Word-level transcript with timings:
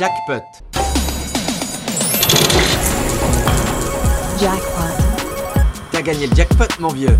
Jackpot. 0.00 0.42
Jackpot. 4.40 4.94
T'as 5.92 6.02
gagné 6.02 6.26
le 6.26 6.34
jackpot, 6.34 6.80
mon 6.80 6.88
vieux. 6.88 7.18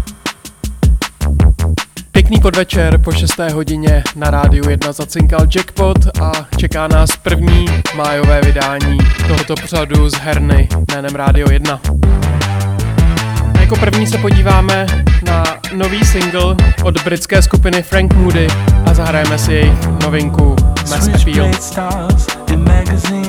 Pěkný 2.13 2.40
podvečer 2.40 2.99
po 2.99 3.13
6. 3.13 3.38
hodině 3.53 4.03
na 4.17 4.31
rádiu 4.31 4.71
1 4.71 4.92
zacinkal 4.92 5.47
Jackpot 5.56 6.21
a 6.21 6.33
čeká 6.56 6.88
nás 6.88 7.17
první 7.17 7.67
májové 7.97 8.40
vydání 8.40 8.99
tohoto 9.29 9.54
pořadu 9.54 10.09
z 10.09 10.15
herny 10.15 10.69
jménem 10.95 11.15
Rádio 11.15 11.51
1. 11.51 11.81
A 13.54 13.61
jako 13.61 13.77
první 13.77 14.06
se 14.06 14.19
podíváme 14.19 14.87
na 15.27 15.45
nový 15.75 16.05
single 16.05 16.56
od 16.84 17.05
britské 17.05 17.43
skupiny 17.43 17.83
Frank 17.83 18.15
Moody 18.15 18.47
a 18.87 18.95
zahrajeme 18.95 19.38
si 19.38 19.52
jejich 19.52 19.87
novinku 20.02 20.56
Mass 20.91 21.09
Appeal. 21.09 21.51
magazine. 22.95 23.23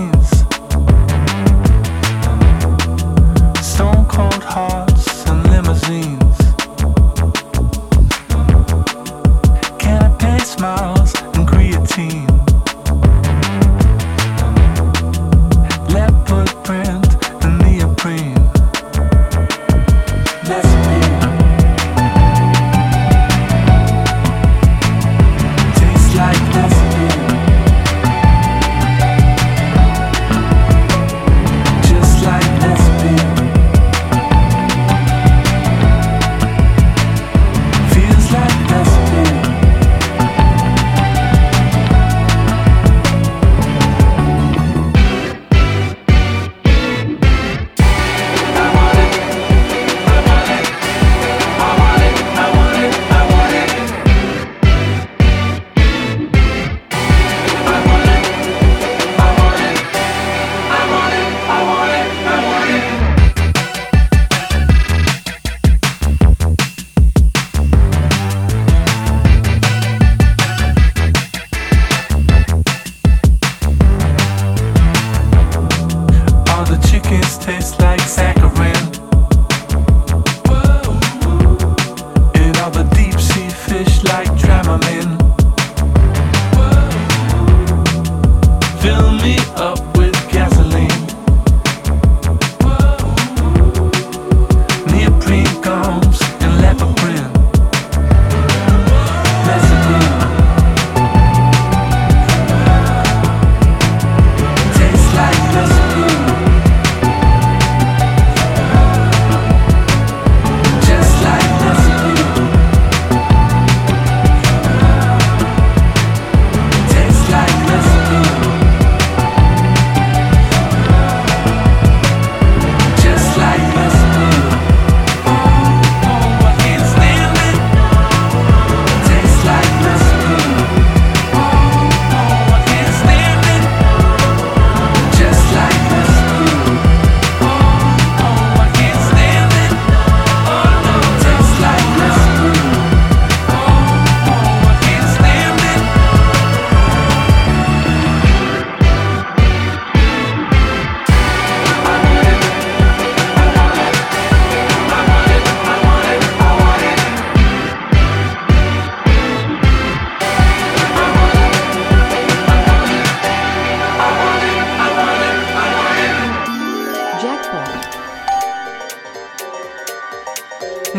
like 77.80 78.00
saccharine. 78.02 78.65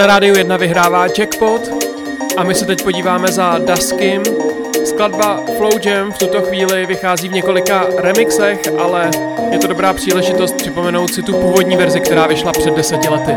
Rádiu 0.06 0.37
1 0.37 0.56
vyhrává 0.56 1.06
Jackpot 1.19 1.71
a 2.37 2.44
my 2.44 2.55
se 2.55 2.67
teď 2.67 2.83
podíváme 2.83 3.28
za 3.28 3.59
Duskim. 3.59 4.22
Skladba 4.84 5.43
Flow 5.56 5.72
Jam 5.84 6.12
v 6.12 6.19
tuto 6.19 6.43
chvíli 6.43 6.87
vychází 6.87 7.28
v 7.28 7.33
několika 7.33 7.87
remixech, 7.99 8.61
ale 8.78 9.11
je 9.50 9.59
to 9.59 9.66
dobrá 9.66 9.93
příležitost 9.93 10.56
připomenout 10.56 11.15
si 11.15 11.22
tu 11.22 11.33
původní 11.33 11.77
verzi, 11.77 12.00
která 12.00 12.27
vyšla 12.27 12.53
před 12.53 12.75
deseti 12.75 13.09
lety. 13.09 13.33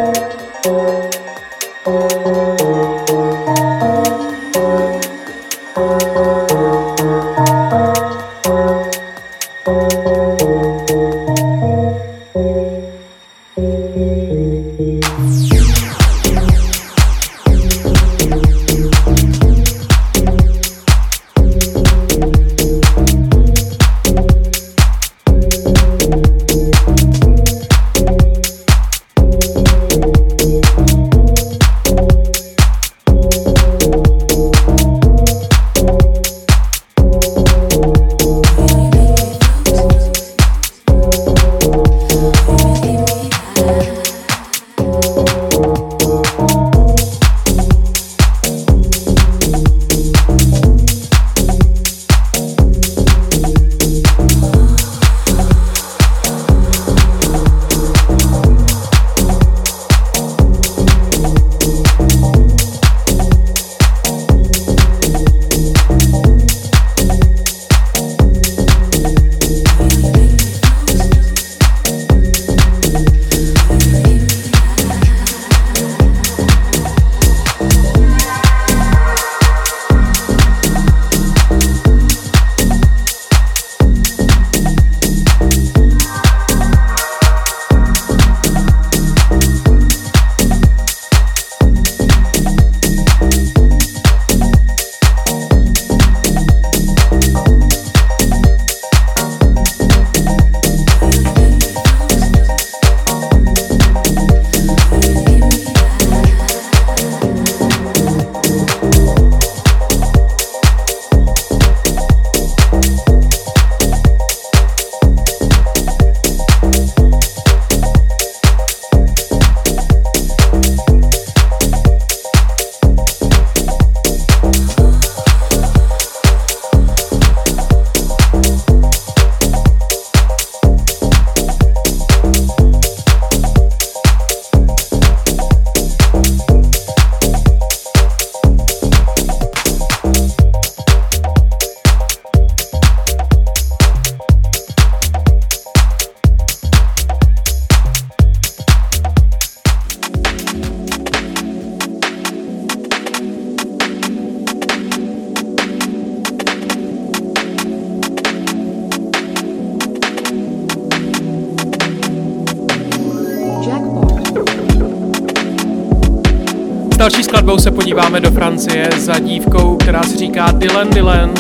Se 167.60 167.72
podíváme 167.72 168.20
do 168.20 168.32
Francie 168.32 168.90
za 168.98 169.20
dívkou, 169.20 169.76
která 169.76 170.04
se 170.04 170.18
říká 170.18 170.52
Dylan 170.52 170.90
Dylan. 170.90 171.34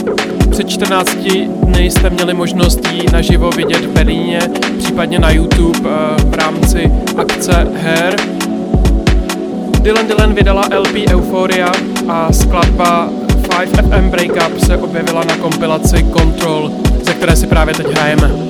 Před 0.52 0.70
14 0.70 1.16
dny 1.64 1.92
jste 1.92 2.10
měli 2.10 2.34
možnost 2.34 2.80
ji 2.92 3.06
naživo 3.14 3.50
vidět 3.50 3.86
v 3.86 3.90
Berlíně, 3.90 4.40
případně 4.78 5.20
na 5.20 5.32
YouTube 5.32 5.80
eh, 5.90 6.22
v 6.24 6.34
rámci 6.34 6.92
akce 7.18 7.68
Hair. 7.82 8.16
Dylan 9.82 10.08
Dylan 10.08 10.34
vydala 10.34 10.62
LP 10.78 10.96
Euphoria 11.14 11.72
a 12.08 12.34
skladba 12.34 13.10
5FM 13.42 14.10
Breakup 14.10 14.60
se 14.60 14.78
objevila 14.78 15.24
na 15.24 15.38
kompilaci 15.38 16.06
Control, 16.18 16.72
ze 17.04 17.14
které 17.14 17.36
si 17.36 17.48
právě 17.48 17.74
teď 17.74 17.88
hrajeme. 17.88 18.49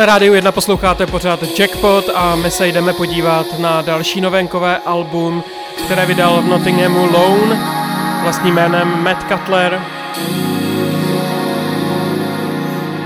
Na 0.00 0.06
rádiu 0.06 0.34
1 0.34 0.52
posloucháte 0.52 1.06
pořád 1.06 1.58
Jackpot 1.58 2.04
a 2.14 2.36
my 2.36 2.50
se 2.50 2.68
jdeme 2.68 2.92
podívat 2.92 3.58
na 3.58 3.82
další 3.82 4.20
novenkové 4.20 4.78
album, 4.78 5.44
které 5.84 6.06
vydal 6.06 6.42
v 6.42 6.46
Nottinghamu 6.46 7.08
Lone 7.12 7.58
vlastním 8.22 8.54
jménem 8.54 9.02
Matt 9.04 9.26
Cutler. 9.32 9.80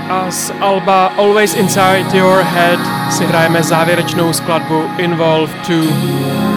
A 0.09 0.31
z 0.31 0.53
alba 0.59 1.05
Always 1.17 1.53
Inside 1.55 2.05
Your 2.13 2.41
Head 2.41 2.79
si 3.13 3.25
hrajeme 3.25 3.63
závěrečnou 3.63 4.33
skladbu 4.33 4.83
Involve 4.97 5.53
2. 5.67 6.54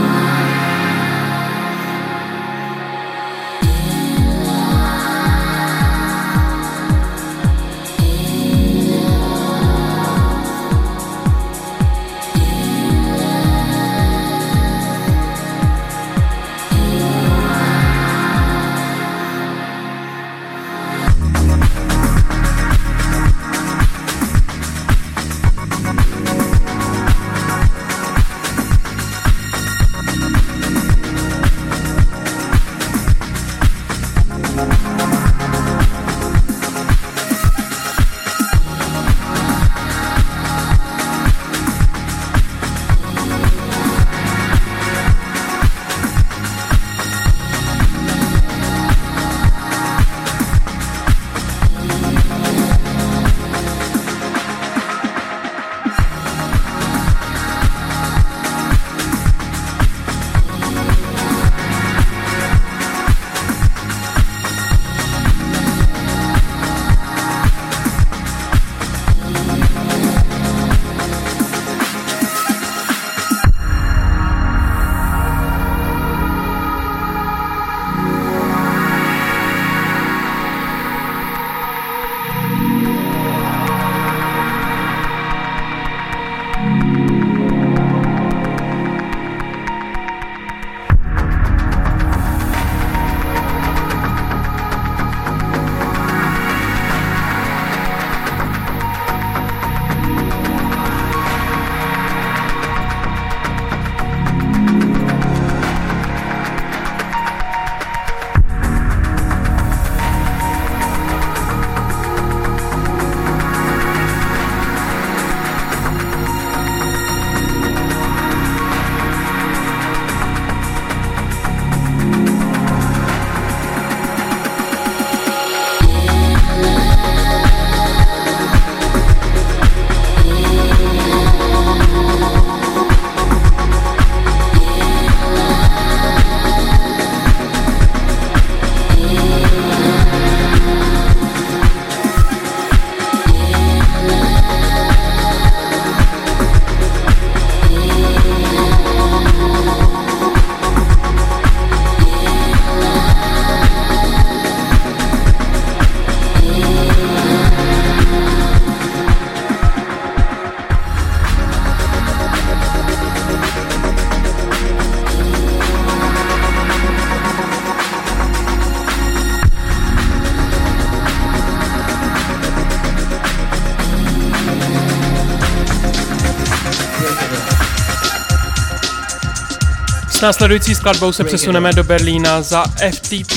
S 180.19 180.21
následující 180.21 180.75
skladbou 180.75 181.13
se 181.13 181.25
přesuneme 181.25 181.73
do 181.73 181.85
Berlína 181.85 182.43
za 182.43 182.65
FTP 182.93 183.33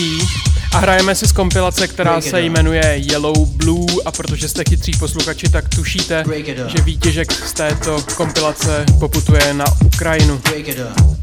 a 0.73 0.77
hrajeme 0.77 1.15
si 1.15 1.27
z 1.27 1.31
kompilace, 1.31 1.87
která 1.87 2.21
se 2.21 2.41
jmenuje 2.41 2.95
Yellow 2.97 3.45
Blue 3.45 3.85
a 4.05 4.11
protože 4.11 4.47
jste 4.49 4.63
chytří 4.69 4.91
posluchači, 4.99 5.49
tak 5.49 5.69
tušíte, 5.69 6.23
že 6.67 6.83
výtěžek 6.83 7.31
z 7.31 7.53
této 7.53 8.01
kompilace 8.15 8.85
poputuje 8.99 9.53
na 9.53 9.65
Ukrajinu. 9.85 10.37
Break 10.37 10.67
it 10.67 10.79
up. 10.79 11.17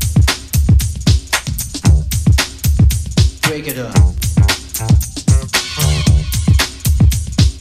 Break 3.49 3.67
it 3.67 3.77
up. 3.79 4.15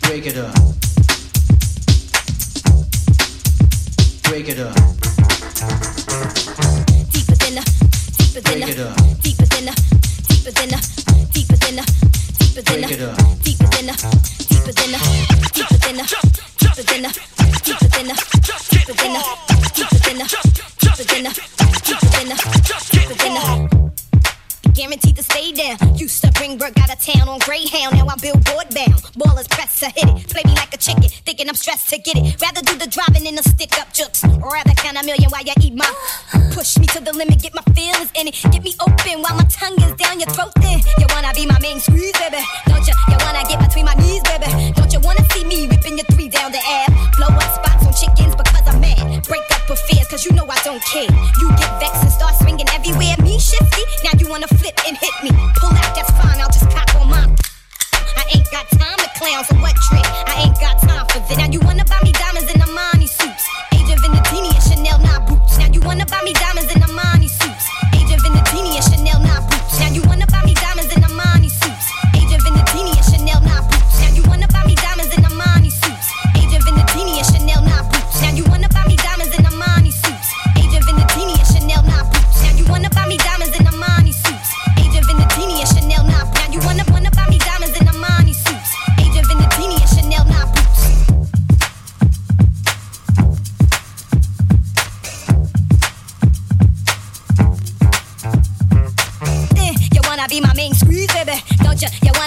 Break 0.01 0.25
it 0.25 0.37
up. 0.37 0.75
Break 4.29 4.49
it 4.49 4.59
up. 4.59 4.96
within 8.49 8.77
her, 8.77 8.95
deep 9.21 9.39
within 9.39 9.67
her, 9.67 9.75
deep 10.27 10.45
within 10.45 10.69
her, 10.69 10.79
deep 11.33 11.49
within 11.51 11.77
her, 11.77 11.85
deep 12.39 12.55
within 12.55 12.83
her, 12.83 12.91
deep 13.43 13.59
within 13.59 13.87
her, 13.87 13.95
deep 14.47 14.65
within 14.65 14.93
her, 14.93 15.03
deep 15.53 15.67
within 15.67 15.93
her, 15.93 16.07
deep 16.55 16.77
within 16.77 17.03
her, 17.03 17.07
deep 17.07 17.07
within 17.07 17.07
her, 17.07 17.33
deep 17.65 17.81
within 17.83 18.07
her, 18.07 18.15
deep 18.71 18.87
within 18.87 19.15
her, 23.35 23.67
deep. 23.67 23.87
Guaranteed 24.73 25.15
to 25.15 25.23
stay 25.23 25.51
down. 25.51 25.77
Used 25.97 26.23
to 26.23 26.31
bring 26.33 26.57
work 26.57 26.79
out 26.79 26.93
of 26.93 26.99
town 27.01 27.27
on 27.27 27.39
Greyhound. 27.39 27.95
Now 27.95 28.07
I'm 28.07 28.19
billboard 28.19 28.69
bound. 28.73 29.01
Ballers 29.17 29.49
press 29.49 29.79
to 29.79 29.87
hit 29.87 30.07
it. 30.07 30.29
Play 30.29 30.43
me 30.45 30.53
like 30.53 30.66
a 31.67 31.77
chicken, 31.77 31.87
thinking 31.87 31.87
I'm 31.87 31.87
stressed 31.87 31.89
to 31.89 31.97
get 31.99 32.17
it. 32.17 32.23
Mm. 32.23 32.41
Rather 32.41 32.61
do 32.61 32.77
the 32.77 32.87
driving 32.87 33.23
than 33.23 33.35
the 33.35 33.43
stick 33.43 33.79
up 33.79 33.93
jokes, 33.93 34.23
rather 34.23 34.73
count 34.75 34.97
a 34.97 35.03
million 35.05 35.29
while 35.29 35.43
you 35.43 35.53
eat 35.61 35.75
my. 35.75 35.87
Push 36.53 36.77
me 36.77 36.85
to 36.87 37.03
the 37.03 37.13
limit, 37.13 37.41
get 37.41 37.53
my 37.53 37.61
feelings 37.73 38.11
in 38.15 38.27
it, 38.27 38.35
get 38.51 38.63
me 38.63 38.73
open 38.79 39.21
while 39.21 39.35
my 39.35 39.45
tongue 39.49 39.77
is 39.81 39.93
down 39.95 40.19
your 40.19 40.29
throat. 40.31 40.53
Then 40.61 40.79
you 40.97 41.07
wanna 41.09 41.33
be 41.33 41.45
my 41.45 41.59
main 41.59 41.79
squeeze, 41.79 42.13
baby? 42.19 42.41
Don't 42.67 42.85
you? 42.87 42.93
You 43.09 43.17
wanna 43.21 43.43
get 43.47 43.59
between 43.59 43.85
my 43.85 43.95
knees, 43.95 44.23
baby? 44.23 44.73
Don't 44.73 44.91
you 44.91 44.99
wanna 45.01 45.23
see 45.31 45.43
me 45.45 45.67
whipping 45.67 45.97
your 45.97 46.07
three 46.11 46.29
down 46.29 46.51
the 46.51 46.61
air? 46.63 46.87
Blow 47.17 47.29
up 47.29 47.49
spots 47.53 47.85
on 47.85 47.93
chickens 47.93 48.35
because 48.35 48.65
I'm 48.65 48.81
mad. 48.81 49.23
Break 49.27 49.45
up 49.51 49.69
affairs, 49.69 50.07
cause 50.07 50.25
you 50.25 50.31
know 50.33 50.47
I 50.49 50.59
don't 50.63 50.83
care. 50.83 51.11
You 51.41 51.47
get 51.57 51.71
vexed 51.79 52.03
and 52.03 52.11
start 52.11 52.35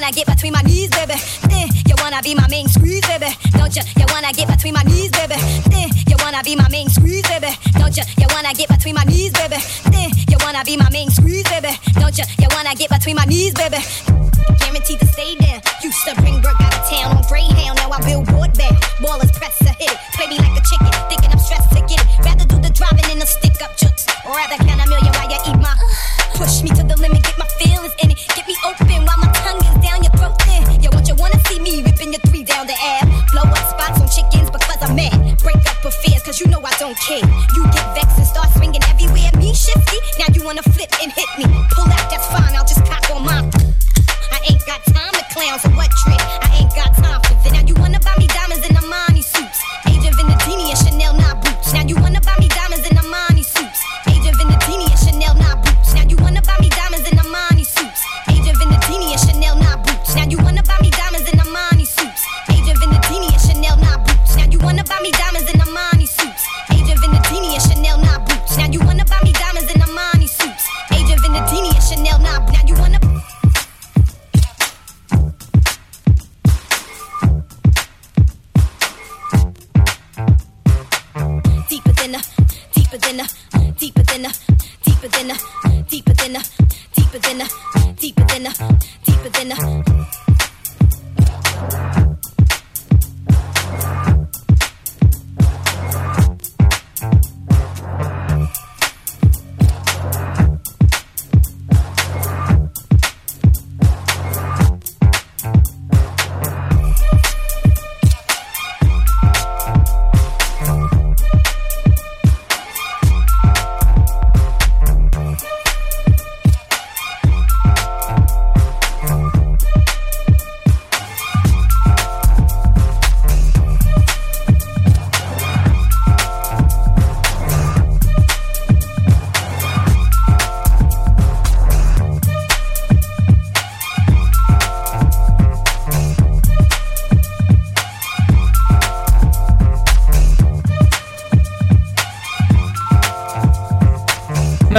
wanna 0.00 0.12
get 0.12 0.26
between 0.26 0.52
my 0.52 0.62
knees, 0.62 0.88
baby? 0.90 1.14
Eh, 1.52 1.68
you 1.86 1.94
wanna 2.00 2.22
be 2.22 2.34
my 2.34 2.48
main 2.48 2.66
squeeze, 2.68 3.06
baby? 3.06 3.28
Don't 3.52 3.74
you? 3.76 3.82
You 3.98 4.06
wanna 4.08 4.32
get 4.32 4.48
between 4.48 4.72
my 4.72 4.82
knees, 4.82 5.10
baby? 5.10 5.34
Eh, 5.76 5.88
you 6.08 6.16
wanna 6.20 6.42
be 6.42 6.56
my 6.56 6.68
main 6.70 6.88
squeeze, 6.88 7.26
baby? 7.28 7.52
Don't 7.76 7.94
you? 7.94 8.04
You 8.16 8.26
wanna 8.32 8.54
get 8.54 8.68
between 8.68 8.94
my 8.94 9.04
knees, 9.04 9.32
baby? 9.32 9.56
Eh, 9.92 10.08
you 10.30 10.38
wanna 10.40 10.64
be 10.64 10.76
my 10.76 10.88
main 10.90 11.10
squeeze, 11.10 11.44
baby? 11.50 11.76
Don't 12.00 12.16
you? 12.16 12.24
You 12.40 12.48
wanna 12.56 12.74
get 12.74 12.88
between 12.88 13.16
my 13.16 13.24
knees, 13.26 13.52
baby? 13.52 13.76
Guaranteed 14.58 15.00
to 15.00 15.06
stay 15.06 15.36
there. 15.36 15.60
Used 15.84 16.02
to 16.06 16.14
bring 16.16 16.40
work 16.40 16.60
out 16.60 16.74
of 16.74 16.82
town 16.88 17.16
on 17.16 17.22
Greyhound, 17.28 17.76
now 17.76 17.90
I 17.90 18.00
billboard 18.00 18.56
bound. 18.56 18.78
Ballers 19.04 19.32
press 19.36 19.58
to 19.58 19.72
hit 19.76 19.90
it, 19.92 19.98
play 20.14 20.28
me 20.28 20.38
like 20.38 20.56
a 20.56 20.64
chicken, 20.64 20.92
thinking 21.10 21.30
I'm 21.30 21.38
stressed 21.38 21.70
to 21.76 21.80
get 21.84 22.00
it. 22.00 22.08
Rather 22.24 22.46
do 22.46 22.56
the 22.56 22.70
driving 22.70 23.04
than 23.08 23.18
the 23.18 23.26
stick 23.26 23.60
up 23.60 23.76
jokes, 23.76 24.06
or 24.24 24.32
rather 24.32 24.56
count 24.64 24.80
a 24.80 24.89
king. 37.00 37.24
You 37.54 37.79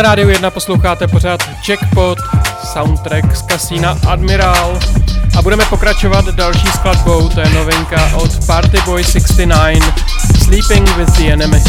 Na 0.02 0.08
rádiu 0.08 0.30
1 0.30 0.50
posloucháte 0.50 1.08
pořád 1.08 1.40
Jackpot, 1.70 2.18
soundtrack 2.74 3.36
z 3.36 3.42
kasína 3.42 3.98
Admiral 4.08 4.80
a 5.38 5.42
budeme 5.42 5.66
pokračovat 5.66 6.26
další 6.26 6.68
skladbou, 6.68 7.30
to 7.30 7.40
je 7.40 7.50
novinka 7.50 8.12
od 8.16 8.46
Party 8.46 8.78
Boy 8.86 9.04
69 9.04 9.84
Sleeping 10.44 10.98
with 10.98 11.18
the 11.18 11.32
Enemy. 11.32 11.64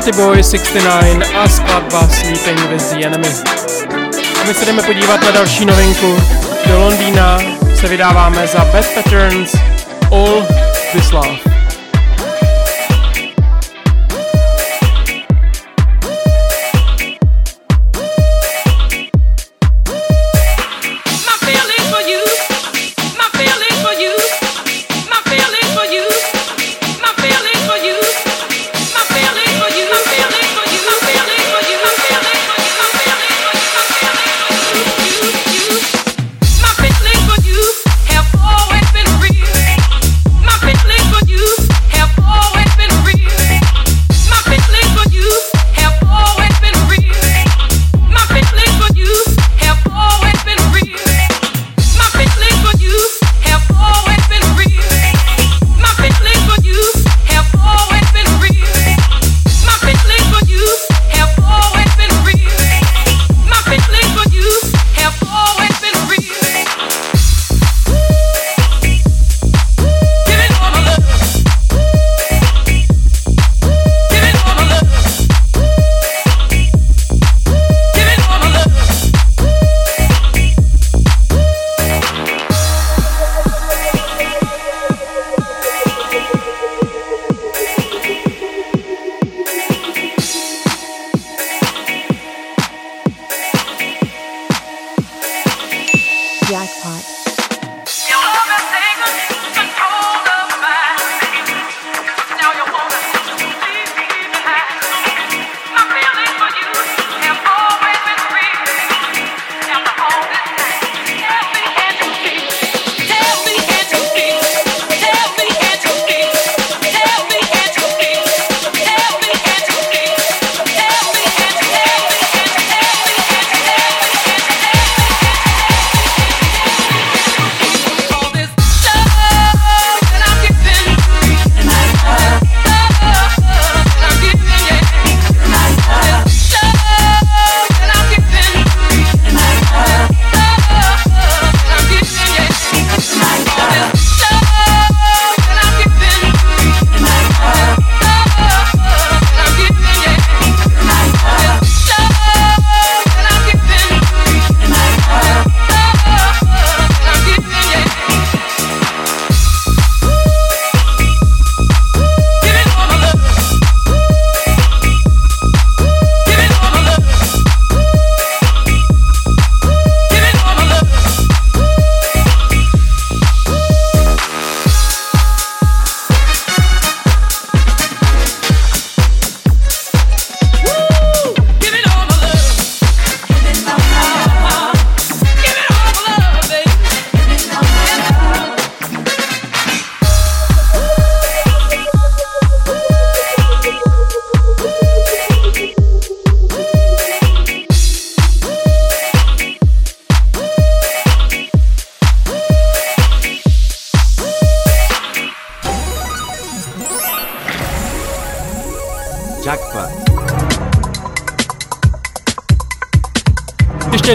Party 0.00 0.16
Boy 0.16 0.42
69 0.42 1.22
a 1.22 1.48
skladba 1.48 2.08
Sleeping 2.08 2.56
with 2.70 2.90
the 2.90 3.06
Enemy. 3.06 3.28
A 4.40 4.44
my 4.46 4.54
se 4.54 4.64
jdeme 4.64 4.82
podívat 4.82 5.22
na 5.22 5.30
další 5.30 5.64
novinku. 5.64 6.16
Do 6.66 6.78
Londýna 6.78 7.38
se 7.74 7.88
vydáváme 7.88 8.46
za 8.46 8.64
Best 8.64 8.94
Patterns 8.94 9.54
All 10.10 10.46
This 10.92 11.10
Love. 11.10 11.49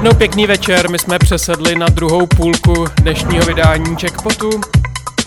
Jednou 0.06 0.18
pěkný 0.18 0.48
večer, 0.48 0.90
my 0.90 1.00
jsme 1.00 1.20
přesedli 1.20 1.76
na 1.76 1.88
druhou 1.90 2.28
půlku 2.28 2.86
dnešního 2.96 3.46
vydání 3.46 3.98
Jackpotu 4.04 4.50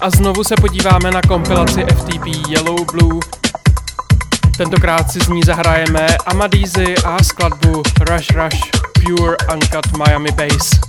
a 0.01 0.11
znovu 0.11 0.45
se 0.45 0.55
podíváme 0.61 1.11
na 1.11 1.23
kompilaci 1.23 1.85
FTP 1.95 2.49
Yellow 2.49 2.85
Blue. 2.93 3.21
Tentokrát 4.57 5.11
si 5.11 5.21
z 5.21 5.29
ní 5.29 5.43
zahrajeme 5.43 6.07
Amadizi 6.27 6.95
a 7.05 7.23
skladbu 7.25 7.83
Rush 8.11 8.31
Rush 8.31 8.71
Pure 8.93 9.37
Uncut 9.55 9.97
Miami 9.97 10.31
Bass. 10.31 10.88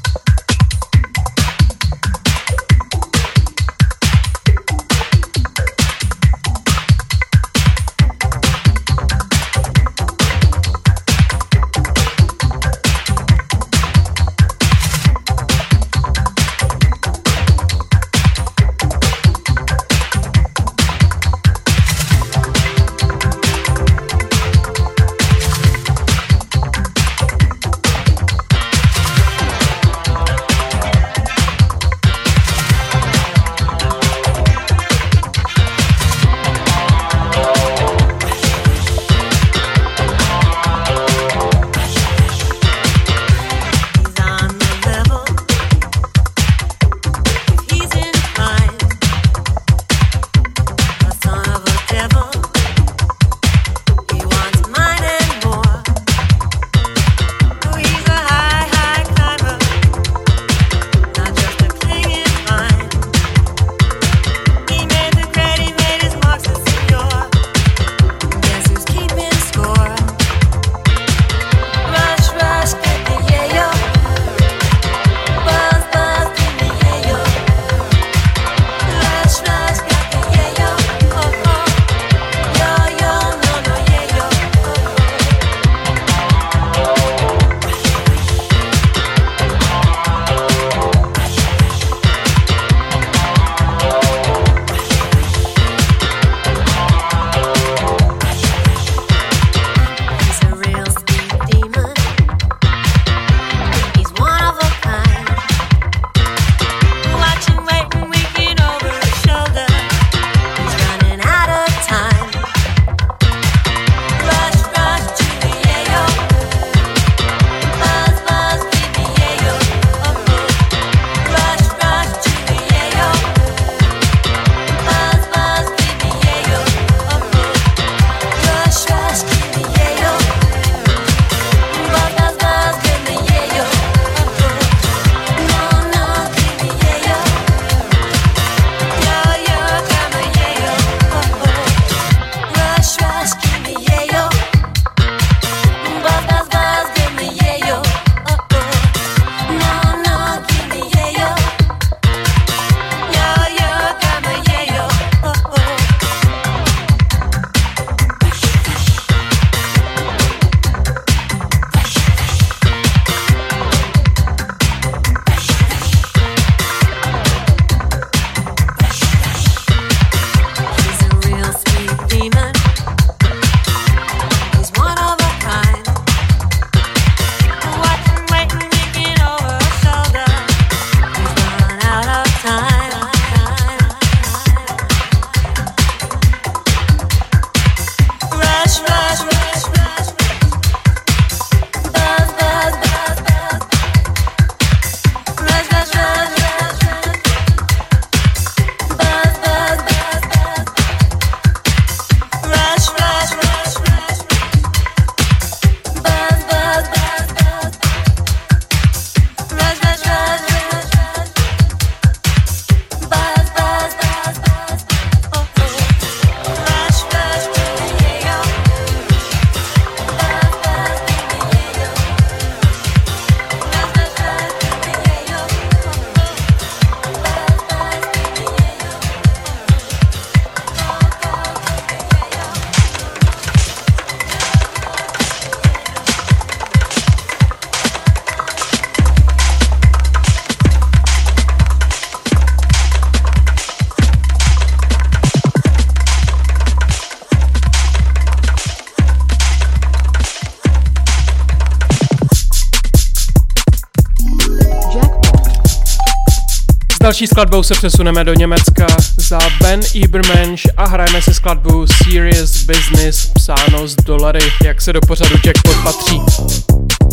Další 257.10 257.28
skladbou 257.28 257.63
se 257.63 257.74
přesuneme 257.74 258.24
do 258.24 258.34
Německa 258.34 258.88
za 259.17 259.39
Ben 259.62 259.80
Ebermensch 260.04 260.63
a 260.78 260.88
hrajeme 260.88 261.22
si 261.22 261.34
skladbu 261.34 261.88
Serious 261.88 262.63
Business 262.63 263.32
psáno 263.34 263.88
z 263.88 263.95
dolary, 263.95 264.39
jak 264.65 264.82
se 264.82 264.93
do 264.93 265.00
pořadu 265.02 265.36
Jackpot 265.45 265.84
patří. 265.84 266.22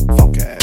limit. 0.08 0.55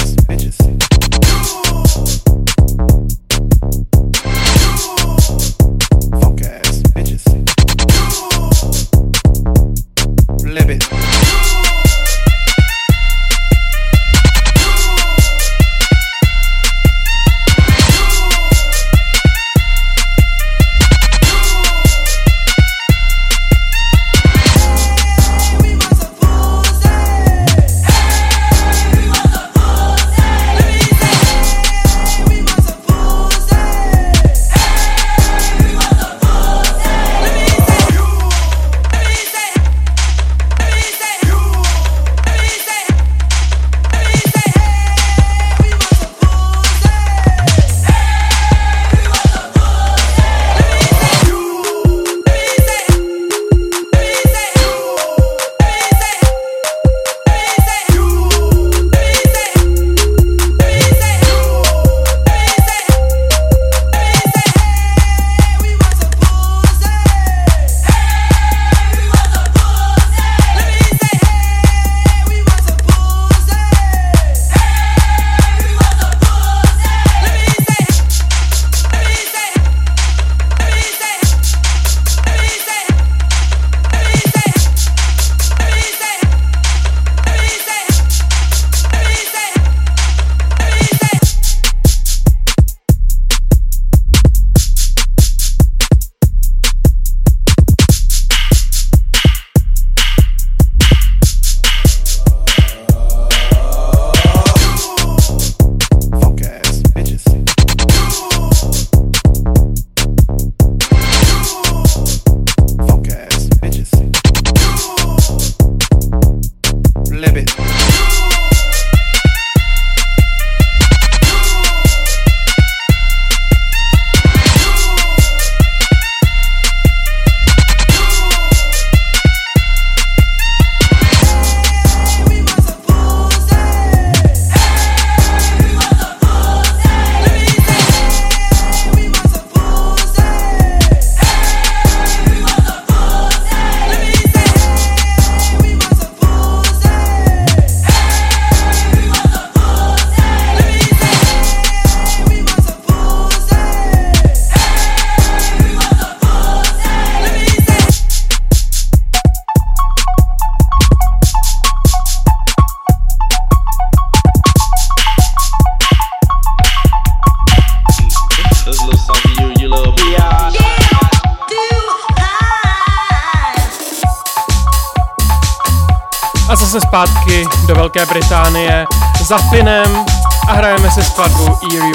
Velké 177.95 178.13
Británie 178.13 178.85
za 179.23 179.37
Finem 179.37 180.05
a 180.47 180.53
hrajeme 180.53 180.91
si 180.91 181.03
skladbu 181.03 181.57
Here 181.71 181.92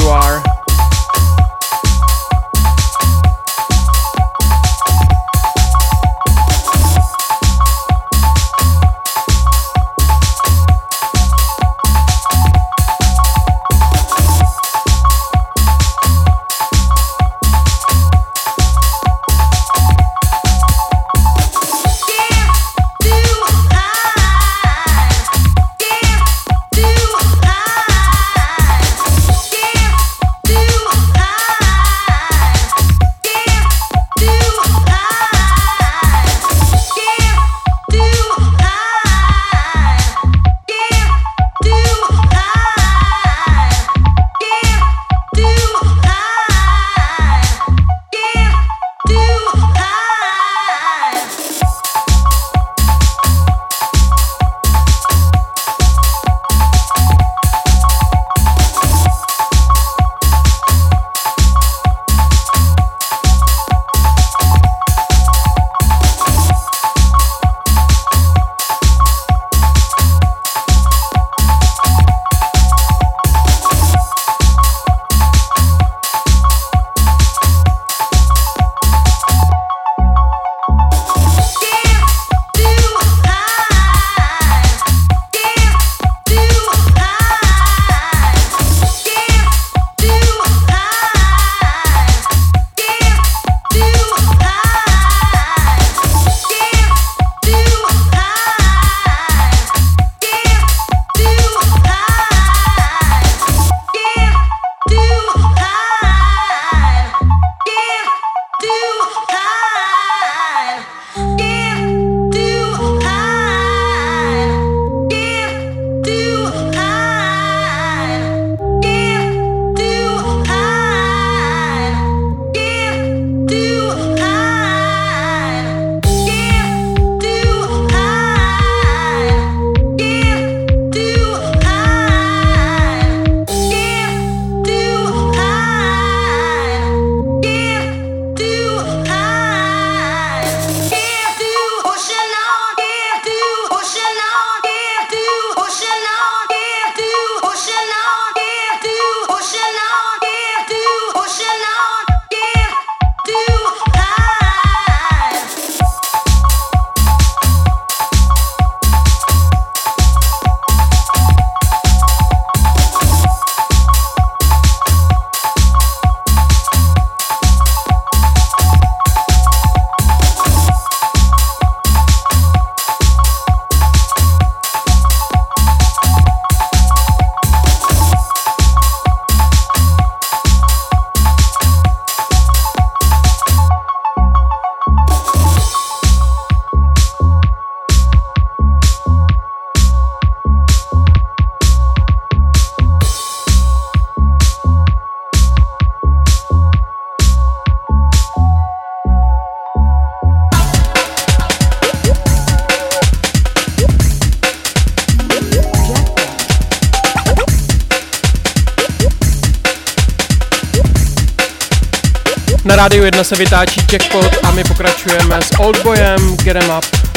rádiu 212.78 213.04
1 213.04 213.24
se 213.24 213.36
vytáčí 213.36 213.80
Jackpot 213.92 214.38
a 214.42 214.50
my 214.50 214.64
pokračujeme 214.64 215.42
s 215.42 215.50
Oldboyem 215.58 216.36
Get 216.36 216.56
'em 216.56 216.70
Up. 216.78 217.07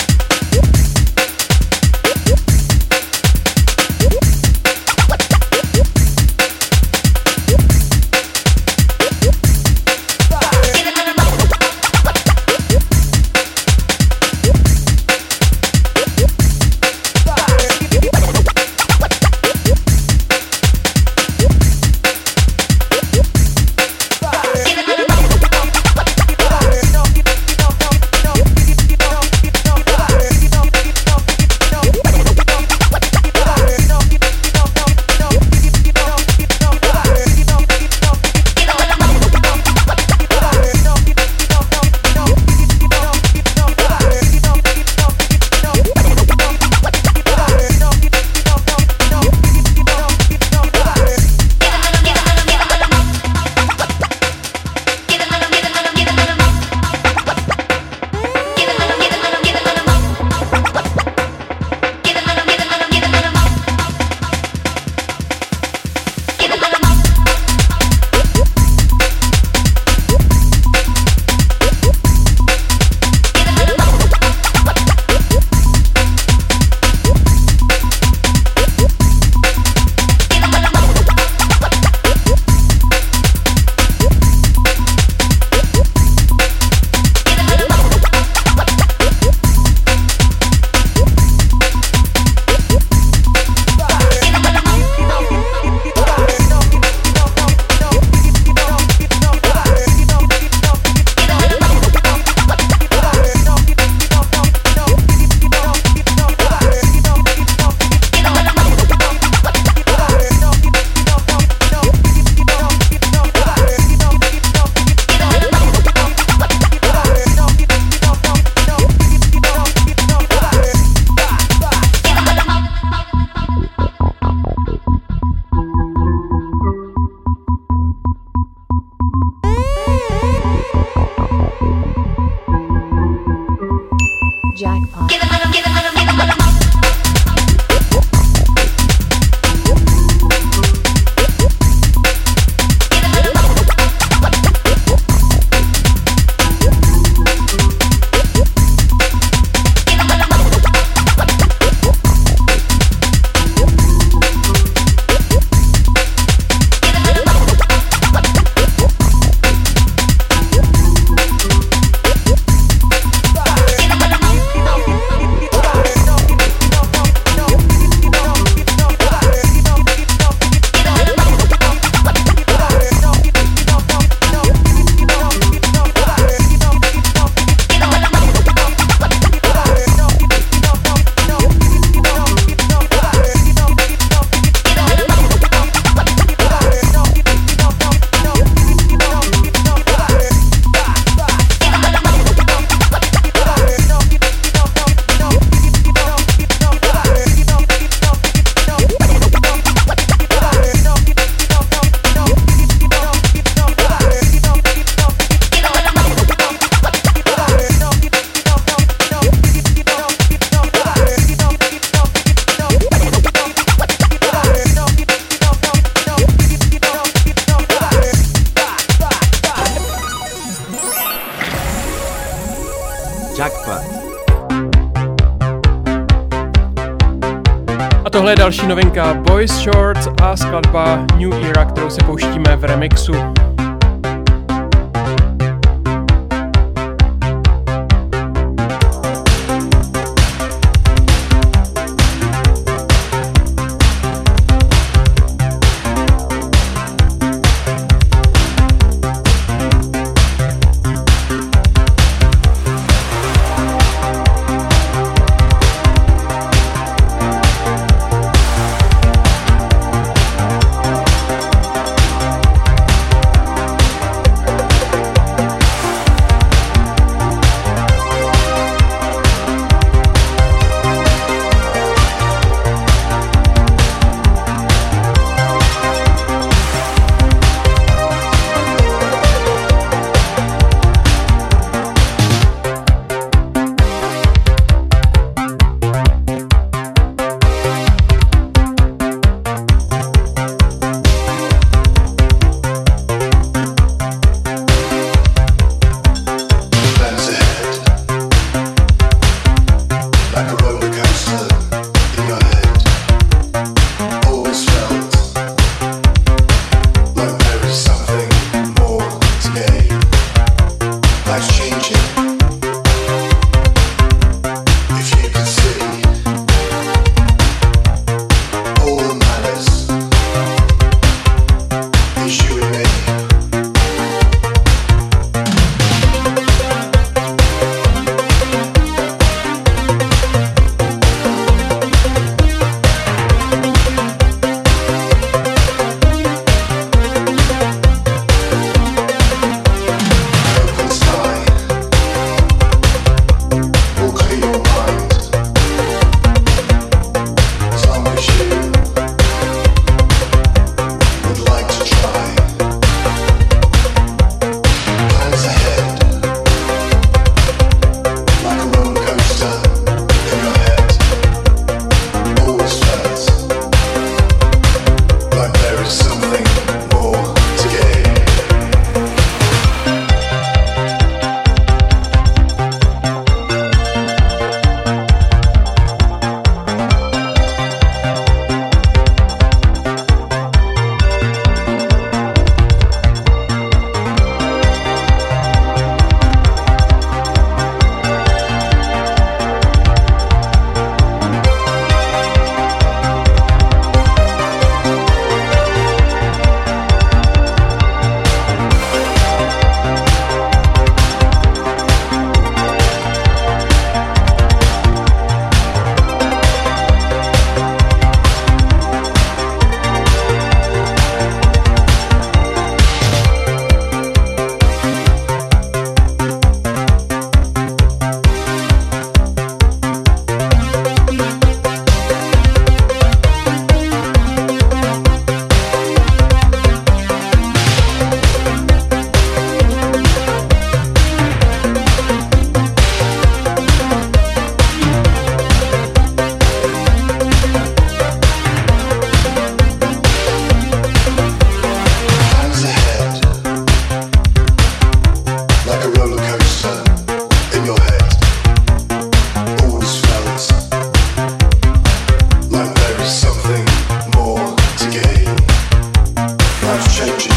change 457.02 457.31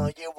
Yeah. 0.00 0.12
Mm. 0.12 0.18
you 0.18 0.32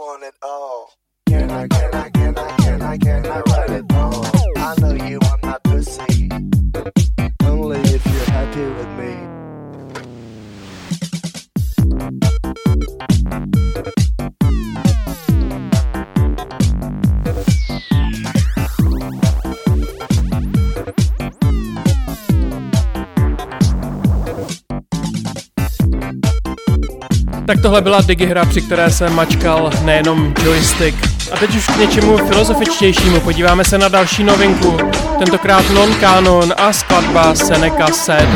Tak 27.52 27.62
tohle 27.62 27.82
byla 27.82 28.02
digihra, 28.02 28.46
při 28.46 28.62
které 28.62 28.92
se 28.92 29.10
mačkal 29.10 29.72
nejenom 29.84 30.34
joystick. 30.44 30.98
A 31.32 31.38
teď 31.38 31.56
už 31.56 31.68
k 31.68 31.78
něčemu 31.78 32.18
filozofičtějšímu. 32.18 33.20
Podíváme 33.20 33.64
se 33.64 33.78
na 33.78 33.88
další 33.88 34.24
novinku, 34.24 34.78
tentokrát 35.20 35.70
non-canon 35.70 36.54
a 36.58 36.74
skladba 36.74 37.36
Seneca 37.36 37.88
Sed. 37.88 38.30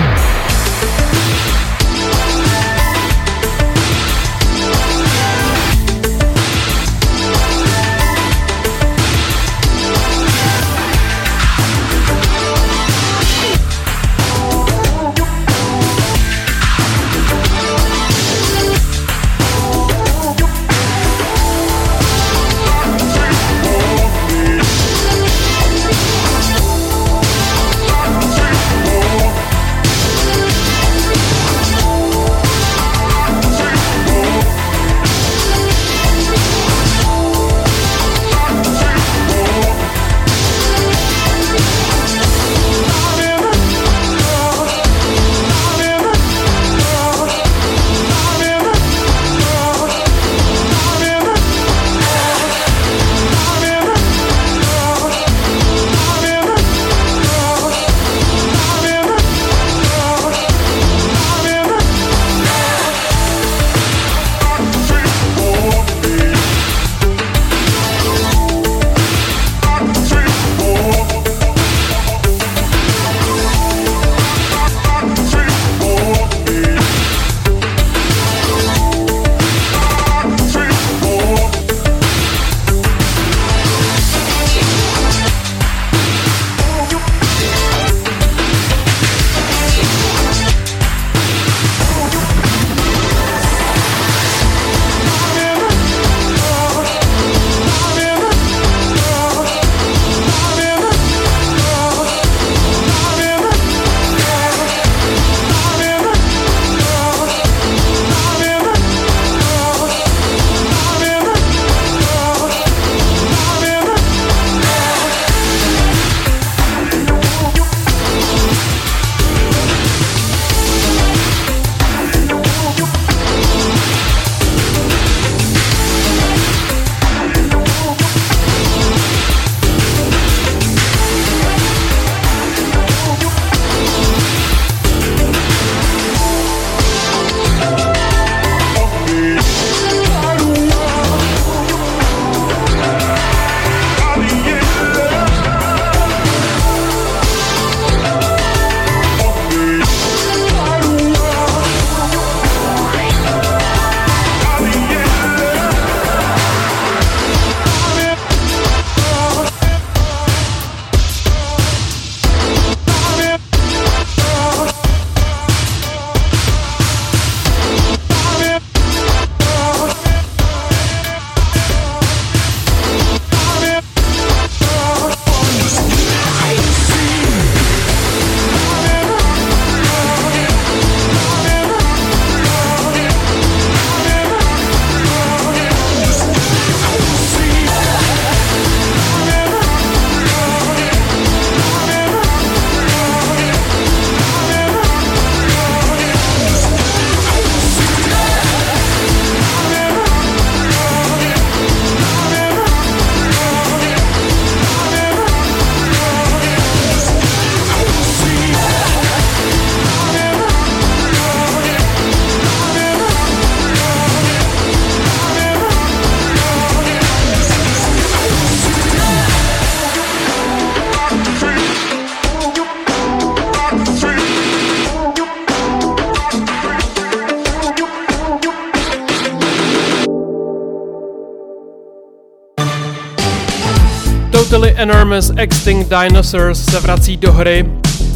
Enormous 235.06 235.32
Extinct 235.38 235.90
Dinosaurs 235.90 236.66
se 236.66 236.80
vrací 236.80 237.18
do 237.18 237.34
hry. 237.34 237.66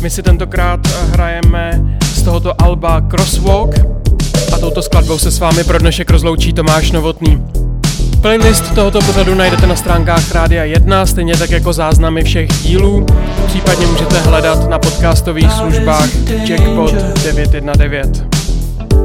My 0.02 0.10
si 0.10 0.24
tentokrát 0.24 0.80
eh, 0.86 1.12
hrajeme 1.12 1.82
z 2.02 2.22
tohoto 2.22 2.62
alba 2.62 3.02
Crosswalk 3.02 3.76
a 4.54 4.58
touto 4.58 4.82
skladbou 4.82 5.18
se 5.18 5.32
s 5.32 5.40
vámi 5.40 5.64
pro 5.64 5.80
dnešek 5.80 6.10
rozloučí 6.10 6.54
Tomáš 6.54 6.92
Novotný. 6.92 7.44
Playlist 8.22 8.76
tohoto 8.76 9.00
pořadu 9.02 9.36
najdete 9.36 9.68
na 9.68 9.76
stránkách 9.76 10.32
Rádia 10.32 10.64
1, 10.64 11.06
stejně 11.06 11.38
tak 11.38 11.52
jako 11.52 11.74
záznamy 11.74 12.24
všech 12.24 12.50
dílů. 12.50 13.06
Případně 13.46 13.88
můžete 13.88 14.20
hledat 14.20 14.70
na 14.70 14.80
podcastových 14.80 15.52
službách 15.52 16.10
Jackpot 16.46 16.94
919. 17.24 18.10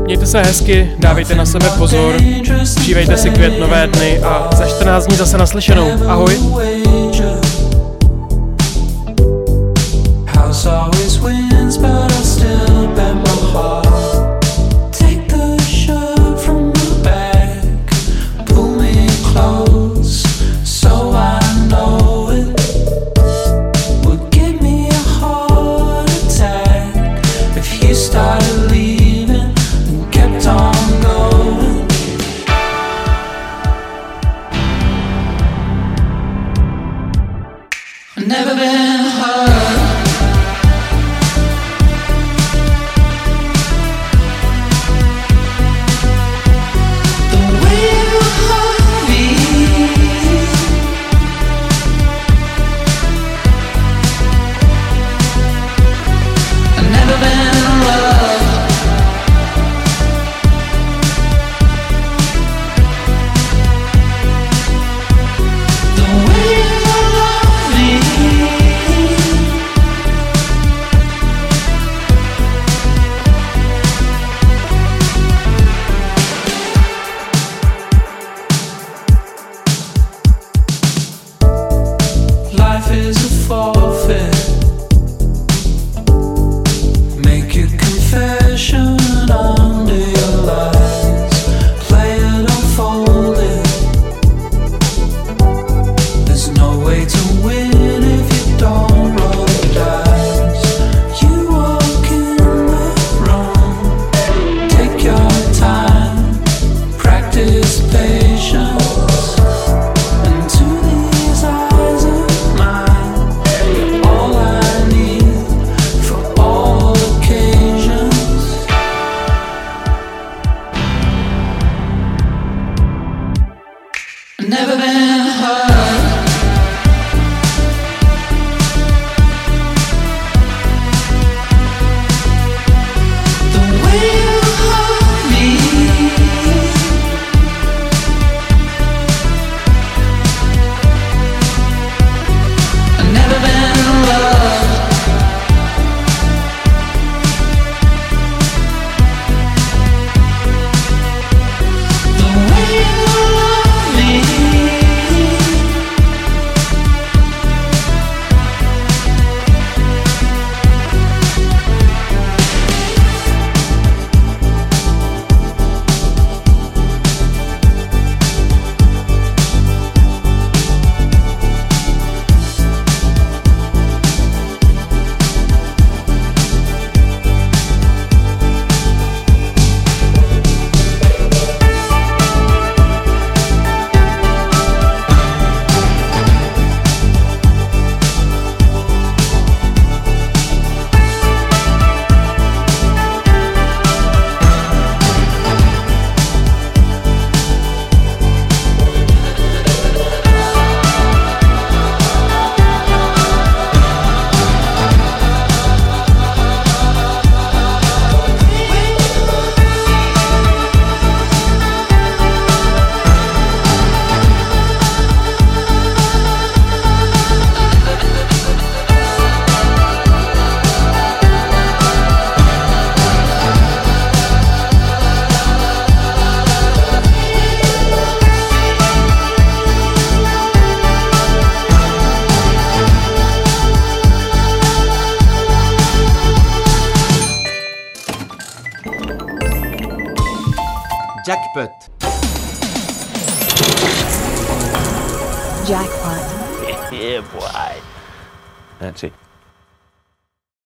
Mějte 0.05 0.27
se 0.27 0.43
hezky, 0.43 0.91
dávejte 0.99 1.35
na 1.35 1.47
sebe 1.47 1.71
pozor, 1.79 2.15
užívejte 2.63 3.17
si 3.17 3.31
květnové 3.31 3.87
dny 3.87 4.19
a 4.19 4.49
za 4.57 4.67
14 4.67 5.07
dní 5.07 5.17
zase 5.17 5.39
naslyšenou. 5.39 5.91
Ahoj! 6.09 6.41